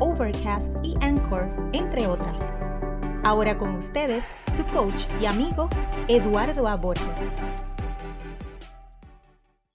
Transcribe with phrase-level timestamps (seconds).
[0.00, 2.48] Overcast y Anchor, entre otras.
[3.24, 4.24] Ahora con ustedes,
[4.56, 5.68] su coach y amigo,
[6.06, 6.76] Eduardo A.
[6.76, 7.04] Borges.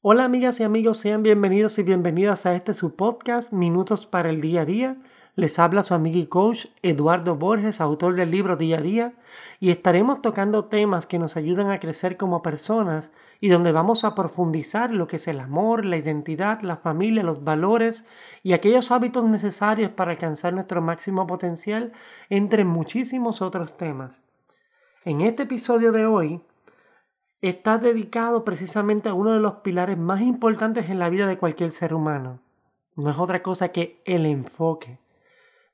[0.01, 4.39] Hola amigas y amigos, sean bienvenidos y bienvenidas a este su podcast, Minutos para el
[4.39, 4.97] Día a Día.
[5.35, 9.13] Les habla su amigo y coach Eduardo Borges, autor del libro Día a Día,
[9.59, 13.09] y estaremos tocando temas que nos ayudan a crecer como personas
[13.41, 17.43] y donde vamos a profundizar lo que es el amor, la identidad, la familia, los
[17.43, 18.03] valores
[18.43, 21.93] y aquellos hábitos necesarios para alcanzar nuestro máximo potencial,
[22.29, 24.23] entre muchísimos otros temas.
[25.03, 26.41] En este episodio de hoy
[27.41, 31.71] está dedicado precisamente a uno de los pilares más importantes en la vida de cualquier
[31.71, 32.39] ser humano.
[32.95, 34.99] No es otra cosa que el enfoque.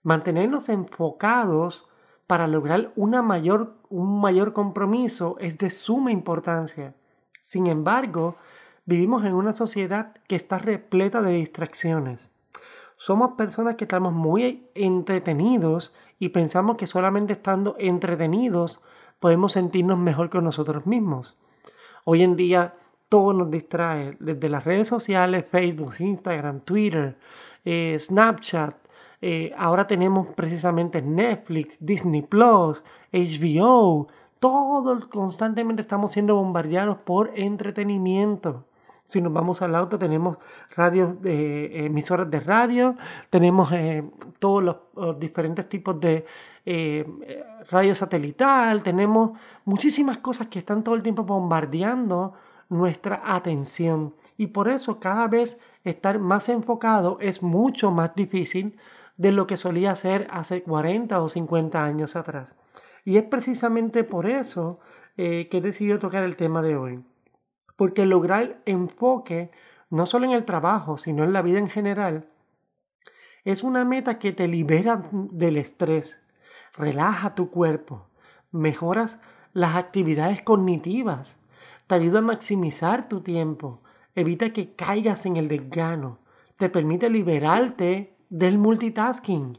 [0.03, 1.87] Mantenernos enfocados
[2.27, 6.93] para lograr una mayor, un mayor compromiso es de suma importancia.
[7.41, 8.35] Sin embargo,
[8.85, 12.31] vivimos en una sociedad que está repleta de distracciones.
[12.97, 18.81] Somos personas que estamos muy entretenidos y pensamos que solamente estando entretenidos
[19.19, 21.37] podemos sentirnos mejor con nosotros mismos.
[22.03, 22.75] Hoy en día
[23.09, 27.17] todo nos distrae, desde las redes sociales, Facebook, Instagram, Twitter,
[27.65, 28.75] eh, Snapchat.
[29.21, 32.81] Eh, ahora tenemos precisamente Netflix, Disney Plus,
[33.11, 34.07] HBO,
[34.39, 38.65] todos constantemente estamos siendo bombardeados por entretenimiento.
[39.05, 40.37] Si nos vamos al auto, tenemos
[40.75, 42.95] radios de emisoras de radio,
[43.29, 44.03] tenemos eh,
[44.37, 46.25] todos los, diferentes tipos de
[46.65, 49.31] eh, radio satelital, tenemos
[49.65, 52.35] muchísimas cosas que están todo el tiempo bombardeando
[52.69, 54.13] nuestra atención.
[54.37, 58.77] Y por eso cada vez estar más enfocado es mucho más difícil
[59.19, 62.55] de lo que solía ser hace 40 o 50 años atrás.
[63.03, 64.79] Y es precisamente por eso
[65.17, 67.03] eh, que he decidido tocar el tema de hoy.
[67.75, 69.51] Porque lograr enfoque,
[69.89, 72.29] no solo en el trabajo, sino en la vida en general,
[73.43, 76.17] es una meta que te libera del estrés,
[76.73, 78.07] relaja tu cuerpo,
[78.51, 79.17] mejoras
[79.51, 81.37] las actividades cognitivas,
[81.87, 83.81] te ayuda a maximizar tu tiempo,
[84.15, 86.19] evita que caigas en el desgano,
[86.55, 89.57] te permite liberarte del multitasking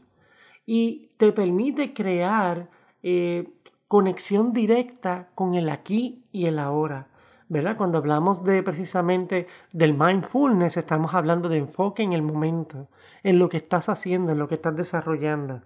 [0.65, 2.69] y te permite crear
[3.03, 3.49] eh,
[3.87, 7.07] conexión directa con el aquí y el ahora.
[7.51, 7.75] ¿verdad?
[7.75, 12.87] Cuando hablamos de precisamente del mindfulness, estamos hablando de enfoque en el momento,
[13.23, 15.61] en lo que estás haciendo, en lo que estás desarrollando.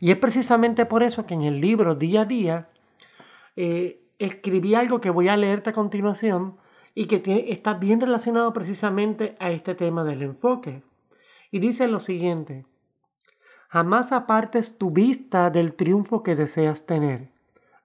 [0.00, 2.68] Y es precisamente por eso que en el libro Día a Día
[3.56, 6.58] eh, escribí algo que voy a leerte a continuación
[6.94, 10.82] y que está bien relacionado precisamente a este tema del enfoque.
[11.50, 12.64] Y dice lo siguiente,
[13.72, 17.28] Jamás apartes tu vista del triunfo que deseas tener.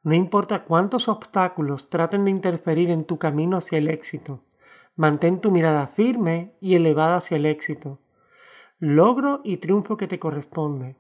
[0.02, 4.40] No importa cuántos obstáculos traten de interferir en tu camino hacia el éxito.
[4.96, 8.00] Mantén tu mirada firme y elevada hacia el éxito.
[8.80, 10.96] Logro y triunfo que te corresponde.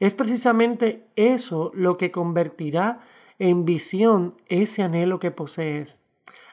[0.00, 3.02] Es precisamente eso lo que convertirá
[3.38, 6.02] en visión ese anhelo que posees.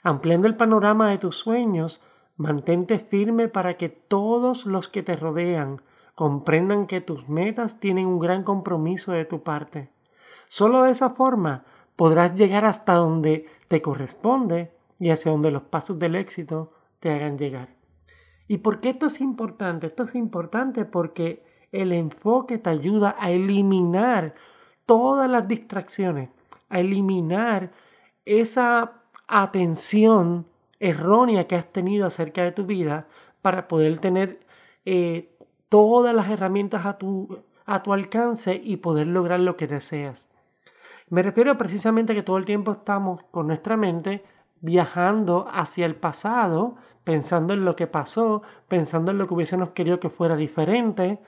[0.04, 2.02] Ampliando el panorama de tus sueños,
[2.36, 5.82] mantente firme para que todos los que te rodean
[6.16, 9.90] comprendan que tus metas tienen un gran compromiso de tu parte.
[10.50, 15.98] Solo de esa forma podrás llegar hasta donde te corresponde y hacia donde los pasos
[16.00, 17.70] del éxito te hagan llegar.
[18.48, 19.88] ¿Y por qué esto es importante?
[19.88, 24.36] Esto es importante porque el enfoque te ayuda a eliminar
[24.86, 26.30] todas las distracciones,
[26.70, 27.72] a eliminar
[28.26, 30.46] esa atención
[30.84, 33.08] errónea que has tenido acerca de tu vida
[33.42, 34.42] para poder tener
[34.86, 35.34] eh,
[35.70, 40.28] todas las herramientas a tu, a tu alcance y poder lograr lo que deseas.
[41.10, 44.26] Me refiero precisamente a que todo el tiempo estamos con nuestra mente
[44.60, 46.76] viajando hacia el pasado,
[47.06, 51.20] pensando en lo que pasó, pensando en lo que hubiésemos querido que fuera diferente,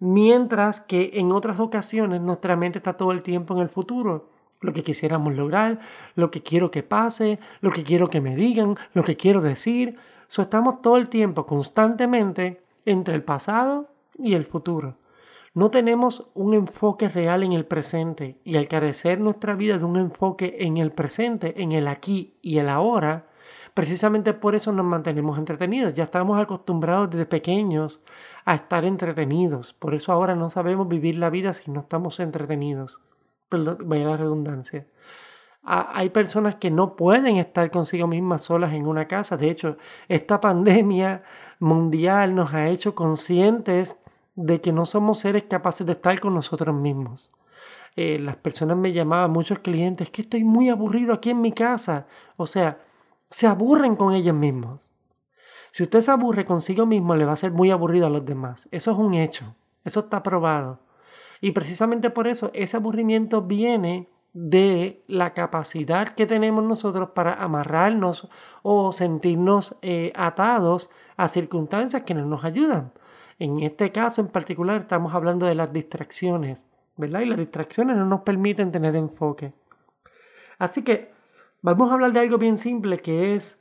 [0.00, 4.28] mientras que en otras ocasiones nuestra mente está todo el tiempo en el futuro,
[4.62, 5.80] lo que quisiéramos lograr,
[6.14, 9.96] lo que quiero que pase, lo que quiero que me digan, lo que quiero decir.
[10.28, 13.88] So, estamos todo el tiempo constantemente entre el pasado
[14.18, 14.96] y el futuro.
[15.54, 19.98] No tenemos un enfoque real en el presente y al carecer nuestra vida de un
[19.98, 23.26] enfoque en el presente, en el aquí y el ahora,
[23.74, 25.92] precisamente por eso nos mantenemos entretenidos.
[25.94, 28.00] Ya estamos acostumbrados desde pequeños
[28.46, 29.74] a estar entretenidos.
[29.74, 33.00] Por eso ahora no sabemos vivir la vida si no estamos entretenidos.
[33.52, 34.86] Perdón, vaya la redundancia.
[35.64, 39.36] hay personas que no pueden estar consigo mismas solas en una casa.
[39.36, 39.76] De hecho,
[40.08, 41.22] esta pandemia
[41.60, 43.96] mundial nos ha hecho conscientes
[44.34, 47.30] de que no somos seres capaces de estar con nosotros mismos.
[47.94, 52.06] Eh, las personas me llamaban, muchos clientes, que estoy muy aburrido aquí en mi casa.
[52.36, 52.78] O sea,
[53.30, 54.90] se aburren con ellos mismos.
[55.72, 58.68] Si usted se aburre consigo mismo, le va a ser muy aburrido a los demás.
[58.70, 59.54] Eso es un hecho.
[59.84, 60.80] Eso está probado.
[61.42, 68.28] Y precisamente por eso ese aburrimiento viene de la capacidad que tenemos nosotros para amarrarnos
[68.62, 72.92] o sentirnos eh, atados a circunstancias que no nos ayudan.
[73.40, 76.64] En este caso en particular estamos hablando de las distracciones,
[76.96, 77.22] ¿verdad?
[77.22, 79.52] Y las distracciones no nos permiten tener enfoque.
[80.58, 81.10] Así que
[81.60, 83.58] vamos a hablar de algo bien simple que es,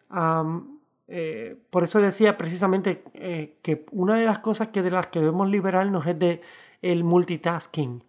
[1.07, 5.19] eh, por eso decía precisamente eh, que una de las cosas que de las que
[5.19, 6.41] debemos liberarnos es de
[6.81, 8.03] el multitasking.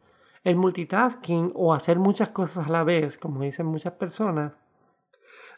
[0.44, 4.52] El multitasking o hacer muchas cosas a la vez, como dicen muchas personas,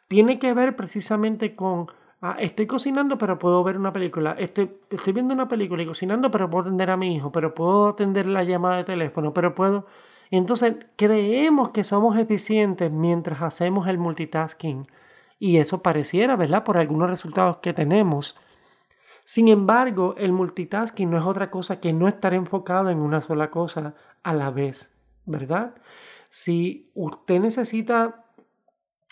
[0.09, 1.89] tiene que ver precisamente con
[2.27, 4.35] Ah, estoy cocinando, pero puedo ver una película.
[4.39, 7.89] Estoy, estoy viendo una película y cocinando, pero puedo atender a mi hijo, pero puedo
[7.89, 9.87] atender la llamada de teléfono, pero puedo...
[10.31, 14.87] Entonces, creemos que somos eficientes mientras hacemos el multitasking.
[15.39, 16.65] Y eso pareciera, ¿verdad?
[16.65, 18.39] Por algunos resultados que tenemos.
[19.25, 23.51] Sin embargo, el multitasking no es otra cosa que no estar enfocado en una sola
[23.51, 24.93] cosa a la vez,
[25.25, 25.75] ¿verdad?
[26.29, 28.25] Si usted necesita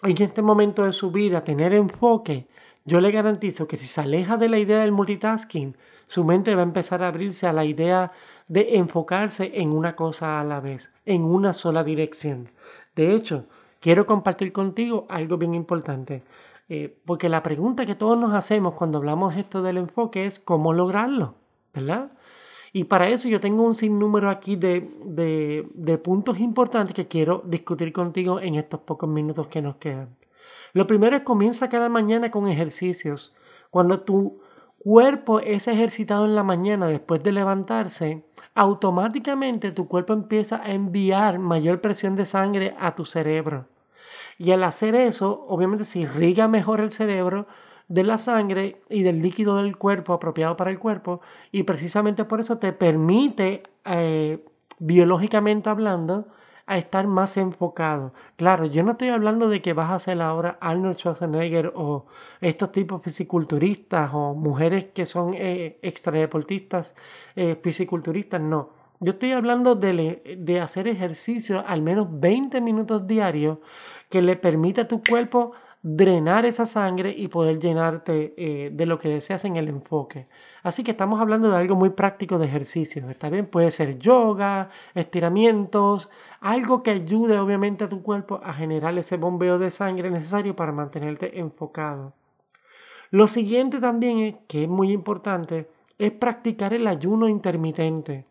[0.02, 2.46] en este momento de su vida tener enfoque,
[2.84, 5.76] yo le garantizo que si se aleja de la idea del multitasking,
[6.08, 8.12] su mente va a empezar a abrirse a la idea
[8.48, 12.50] de enfocarse en una cosa a la vez, en una sola dirección.
[12.96, 13.46] De hecho,
[13.80, 16.22] quiero compartir contigo algo bien importante,
[16.74, 20.72] eh, porque la pregunta que todos nos hacemos cuando hablamos esto del enfoque es cómo
[20.72, 21.34] lograrlo,
[21.74, 22.12] ¿verdad?
[22.72, 27.42] Y para eso yo tengo un sinnúmero aquí de, de, de puntos importantes que quiero
[27.44, 30.16] discutir contigo en estos pocos minutos que nos quedan.
[30.72, 33.34] Lo primero es comienza cada mañana con ejercicios.
[33.68, 34.40] Cuando tu
[34.78, 38.24] cuerpo es ejercitado en la mañana después de levantarse,
[38.54, 43.66] automáticamente tu cuerpo empieza a enviar mayor presión de sangre a tu cerebro.
[44.38, 47.46] Y al hacer eso, obviamente se irriga mejor el cerebro
[47.88, 51.20] de la sangre y del líquido del cuerpo apropiado para el cuerpo
[51.50, 54.44] y precisamente por eso te permite, eh,
[54.78, 56.26] biológicamente hablando,
[56.66, 58.14] a estar más enfocado.
[58.36, 62.06] Claro, yo no estoy hablando de que vas a hacer ahora Arnold Schwarzenegger o
[62.40, 66.94] estos tipos fisiculturistas o mujeres que son eh, extradeportistas
[67.36, 68.81] eh, fisiculturistas, no.
[69.02, 73.58] Yo estoy hablando de, de hacer ejercicio al menos 20 minutos diarios
[74.08, 79.00] que le permita a tu cuerpo drenar esa sangre y poder llenarte eh, de lo
[79.00, 80.28] que deseas en el enfoque.
[80.62, 83.10] Así que estamos hablando de algo muy práctico de ejercicio.
[83.10, 86.08] Está bien, puede ser yoga, estiramientos,
[86.40, 90.70] algo que ayude obviamente a tu cuerpo a generar ese bombeo de sangre necesario para
[90.70, 92.12] mantenerte enfocado.
[93.10, 98.26] Lo siguiente también, es, que es muy importante, es practicar el ayuno intermitente.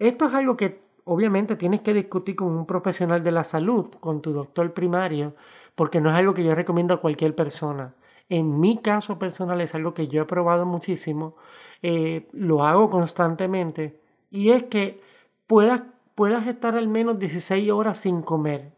[0.00, 4.22] Esto es algo que obviamente tienes que discutir con un profesional de la salud, con
[4.22, 5.34] tu doctor primario,
[5.74, 7.94] porque no es algo que yo recomiendo a cualquier persona.
[8.30, 11.36] En mi caso personal es algo que yo he probado muchísimo,
[11.82, 14.00] eh, lo hago constantemente,
[14.30, 15.02] y es que
[15.46, 15.82] puedas,
[16.14, 18.72] puedas estar al menos 16 horas sin comer.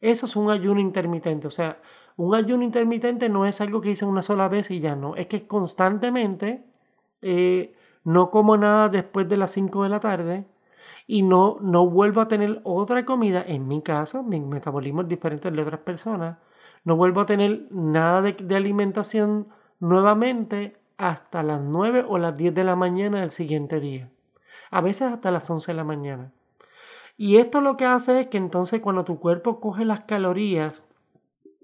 [0.00, 1.78] Eso es un ayuno intermitente, o sea,
[2.16, 5.26] un ayuno intermitente no es algo que hice una sola vez y ya no, es
[5.26, 6.62] que constantemente
[7.20, 10.44] eh, no como nada después de las 5 de la tarde,
[11.06, 15.50] y no, no vuelvo a tener otra comida, en mi caso, mi metabolismo es diferente
[15.50, 16.38] de otras personas,
[16.84, 22.64] no vuelvo a tener nada de, alimentación nuevamente hasta las 9 o las 10 de
[22.64, 24.10] la mañana del siguiente día.
[24.70, 26.32] A veces hasta las 11 de la mañana.
[27.16, 30.84] Y esto lo que hace es que entonces cuando tu cuerpo coge las calorías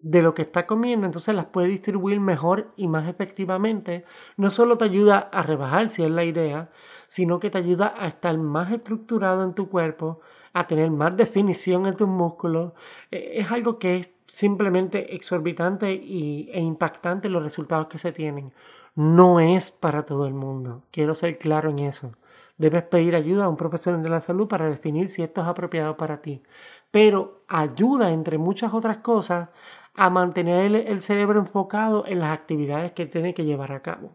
[0.02, 4.04] de lo que está comiendo, entonces las puede distribuir mejor y más efectivamente.
[4.37, 6.71] No solo te ayuda a rebajar, si es la idea,
[7.09, 10.21] sino que te ayuda a estar más estructurado en tu cuerpo,
[10.53, 12.73] a tener más definición en tus músculos.
[13.11, 18.53] Eh, es algo que es simplemente exorbitante y, e impactante los resultados que se tienen.
[18.95, 20.83] No es para todo el mundo.
[20.91, 22.12] Quiero ser claro en eso.
[22.59, 25.97] Debes pedir ayuda a un profesional de la salud para definir si esto es apropiado
[25.97, 26.43] para ti.
[26.91, 29.49] Pero ayuda, entre muchas otras cosas,
[29.95, 34.12] a mantener el, cerebro enfocado en las actividades que tiene que llevar a cabo.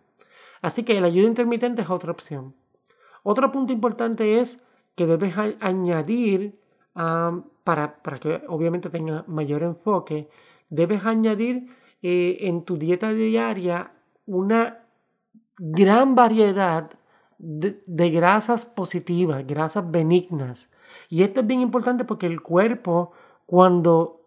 [0.61, 2.53] Así que el ayuda intermitente es otra opción.
[3.23, 4.59] Otro punto importante es
[4.95, 6.59] que debes añadir,
[6.93, 10.29] para, que obviamente tenga mayor enfoque,
[10.69, 11.67] debes añadir
[12.01, 13.91] eh, en tu dieta diaria
[14.25, 14.83] una
[15.57, 16.91] gran variedad
[17.37, 20.69] de, grasas positivas, grasas benignas.
[21.09, 23.11] Y esto es bien importante porque el cuerpo,
[23.45, 24.21] cuando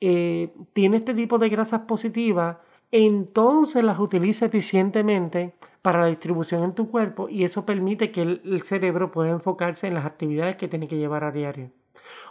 [0.00, 2.58] eh, tiene este tipo de grasas positivas,
[2.96, 8.62] entonces las utiliza eficientemente para la distribución en tu cuerpo y eso permite que el,
[8.62, 11.70] cerebro pueda enfocarse en las actividades que tiene que llevar a diario.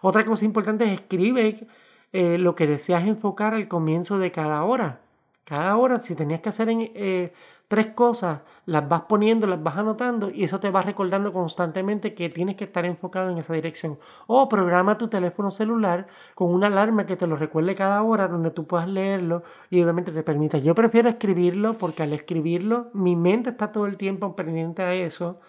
[0.02, 1.68] Otra cosa importante es escribe
[2.14, 5.02] eh, lo que deseas enfocar al comienzo de cada hora.
[5.44, 7.34] Cada hora, si tenías que hacer en, eh,
[7.74, 12.30] tres cosas, las vas poniendo, las vas anotando y eso te va recordando constantemente que
[12.30, 13.98] tienes que estar enfocado en esa dirección.
[14.28, 18.52] O programa tu teléfono celular con una alarma que te lo recuerde cada hora donde
[18.52, 20.60] tú puedas leerlo y obviamente te permita.
[20.60, 25.40] Yo prefiero escribirlo porque al escribirlo mi mente está todo el tiempo pendiente a eso.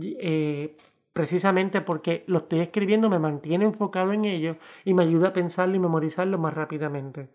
[0.00, 0.78] Eh,
[1.12, 5.76] precisamente porque lo estoy escribiendo me mantiene enfocado en ello y me ayuda a pensarlo
[5.76, 7.28] y memorizarlo más rápidamente.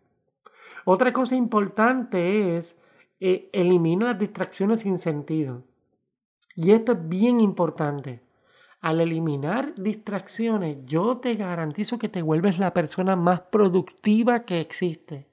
[0.85, 2.79] Otra cosa importante es
[3.19, 5.63] eh, elimina las distracciones sin sentido.
[6.55, 8.21] Y esto es bien importante.
[8.81, 15.27] Al eliminar distracciones, yo te garantizo que te vuelves la persona más productiva que existe.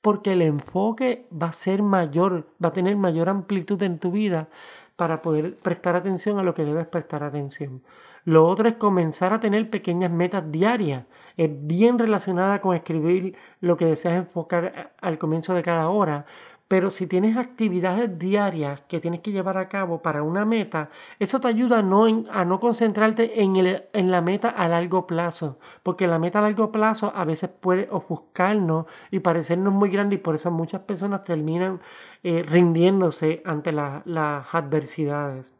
[0.00, 4.48] Porque el enfoque va a ser mayor, va a tener mayor amplitud en tu vida
[4.96, 7.82] para poder prestar atención a lo que debes prestar atención.
[8.24, 11.06] Lo otro es comenzar a tener pequeñas metas diarias.
[11.36, 16.26] Es bien relacionada con escribir lo que deseas enfocar al comienzo de cada hora,
[16.70, 21.40] pero si tienes actividades diarias que tienes que llevar a cabo para una meta, eso
[21.40, 26.42] te ayuda a no, concentrarte en la meta a largo plazo, porque la meta a
[26.42, 31.24] largo plazo a veces puede ofuscarnos y parecernos muy grande y por eso muchas personas
[31.24, 31.80] terminan
[32.22, 35.52] eh, rindiéndose ante las adversidades.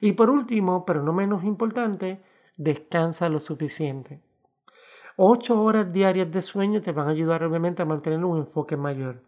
[0.00, 2.20] Y por último, pero no menos importante,
[2.56, 4.18] descansa lo suficiente.
[5.14, 9.22] Ocho horas diarias de sueño te van a ayudar obviamente a mantener un enfoque mayor.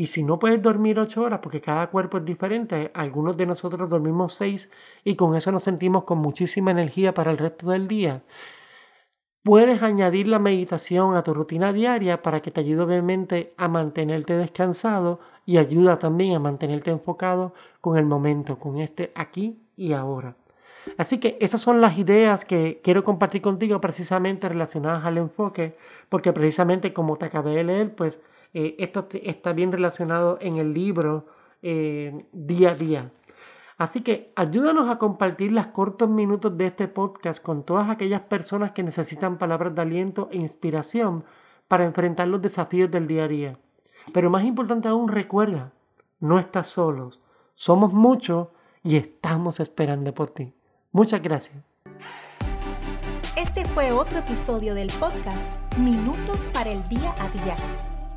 [0.00, 3.90] Y si no puedes dormir ocho horas, porque cada cuerpo es diferente, algunos de nosotros
[3.90, 4.70] dormimos seis
[5.04, 8.22] y con eso nos sentimos con muchísima energía para el resto del día.
[9.42, 14.32] Puedes añadir la meditación a tu rutina diaria para que te ayude obviamente a mantenerte
[14.38, 17.52] descansado y ayuda también a mantenerte enfocado
[17.82, 20.34] con el momento, con este aquí y ahora.
[20.96, 25.76] Así que esas son las ideas que quiero compartir contigo precisamente relacionadas al enfoque,
[26.08, 28.18] porque precisamente como te acabé de leer, pues
[28.52, 31.26] eh, esto está bien relacionado en el libro
[31.62, 33.10] eh, día a día.
[33.78, 38.72] Así que ayúdanos a compartir los cortos minutos de este podcast con todas aquellas personas
[38.72, 41.24] que necesitan palabras de aliento e inspiración
[41.66, 43.58] para enfrentar los desafíos del día a día.
[44.12, 45.72] Pero más importante aún, recuerda,
[46.18, 47.20] no estás solos.
[47.54, 48.48] Somos muchos
[48.82, 50.52] y estamos esperando por ti.
[50.92, 51.56] Muchas gracias.
[53.36, 57.56] Este fue otro episodio del podcast Minutos para el Día a Día